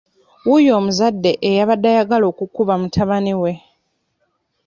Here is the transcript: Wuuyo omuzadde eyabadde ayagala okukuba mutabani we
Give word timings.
Wuuyo 0.47 0.71
omuzadde 0.79 1.31
eyabadde 1.49 1.87
ayagala 1.91 2.25
okukuba 2.31 2.73
mutabani 2.81 3.33
we 3.41 3.53